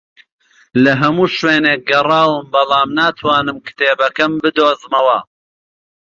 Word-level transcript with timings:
لە 0.83 0.91
هەموو 1.01 1.33
شوێنێک 1.37 1.81
گەڕاوم، 1.89 2.45
بەڵام 2.53 2.89
ناتوانم 2.99 3.57
کتێبەکەم 3.65 4.31
بدۆزمەوە 4.43 5.19